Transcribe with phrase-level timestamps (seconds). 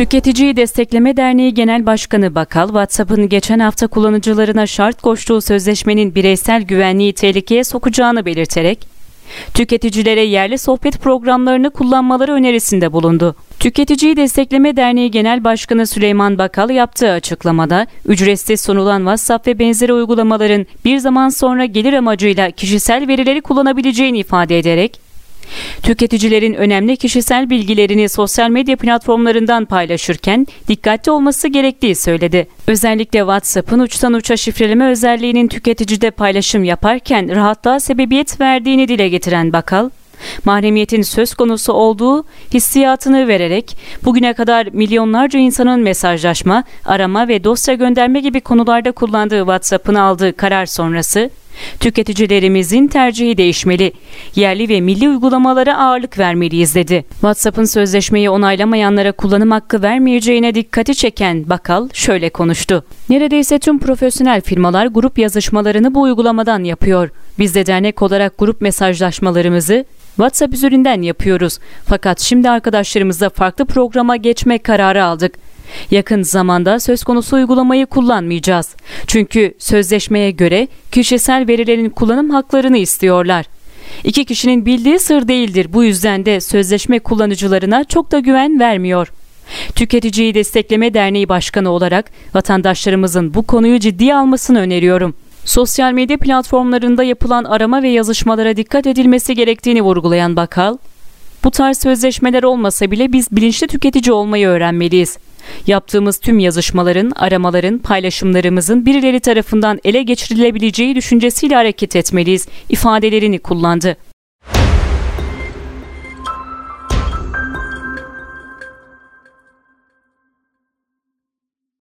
[0.00, 7.12] Tüketiciyi Destekleme Derneği Genel Başkanı Bakal, WhatsApp'ın geçen hafta kullanıcılarına şart koştuğu sözleşmenin bireysel güvenliği
[7.12, 8.86] tehlikeye sokacağını belirterek,
[9.54, 13.34] tüketicilere yerli sohbet programlarını kullanmaları önerisinde bulundu.
[13.58, 20.66] Tüketiciyi Destekleme Derneği Genel Başkanı Süleyman Bakal yaptığı açıklamada, ücretsiz sunulan WhatsApp ve benzeri uygulamaların
[20.84, 25.09] bir zaman sonra gelir amacıyla kişisel verileri kullanabileceğini ifade ederek,
[25.82, 32.46] Tüketicilerin önemli kişisel bilgilerini sosyal medya platformlarından paylaşırken dikkatli olması gerektiği söyledi.
[32.66, 39.90] Özellikle WhatsApp'ın uçtan uça şifreleme özelliğinin tüketicide paylaşım yaparken rahatlığa sebebiyet verdiğini dile getiren Bakal,
[40.44, 48.20] mahremiyetin söz konusu olduğu hissiyatını vererek bugüne kadar milyonlarca insanın mesajlaşma, arama ve dosya gönderme
[48.20, 51.30] gibi konularda kullandığı WhatsApp'ın aldığı karar sonrası
[51.80, 53.92] Tüketicilerimizin tercihi değişmeli.
[54.34, 57.04] Yerli ve milli uygulamalara ağırlık vermeliyiz dedi.
[57.10, 62.84] WhatsApp'ın sözleşmeyi onaylamayanlara kullanım hakkı vermeyeceğine dikkati çeken Bakal şöyle konuştu.
[63.08, 67.10] Neredeyse tüm profesyonel firmalar grup yazışmalarını bu uygulamadan yapıyor.
[67.38, 69.84] Biz de dernek olarak grup mesajlaşmalarımızı
[70.16, 71.58] WhatsApp üzerinden yapıyoruz.
[71.86, 75.34] Fakat şimdi arkadaşlarımızla farklı programa geçme kararı aldık.
[75.90, 78.76] Yakın zamanda söz konusu uygulamayı kullanmayacağız.
[79.06, 83.46] Çünkü sözleşmeye göre kişisel verilerin kullanım haklarını istiyorlar.
[84.04, 85.66] İki kişinin bildiği sır değildir.
[85.72, 89.12] Bu yüzden de sözleşme kullanıcılarına çok da güven vermiyor.
[89.74, 95.14] Tüketiciyi Destekleme Derneği Başkanı olarak vatandaşlarımızın bu konuyu ciddiye almasını öneriyorum.
[95.44, 100.76] Sosyal medya platformlarında yapılan arama ve yazışmalara dikkat edilmesi gerektiğini vurgulayan Bakal,
[101.44, 105.18] bu tarz sözleşmeler olmasa bile biz bilinçli tüketici olmayı öğrenmeliyiz.
[105.66, 113.96] Yaptığımız tüm yazışmaların, aramaların, paylaşımlarımızın birileri tarafından ele geçirilebileceği düşüncesiyle hareket etmeliyiz ifadelerini kullandı.